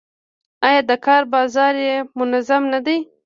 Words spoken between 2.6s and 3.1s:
نه دی؟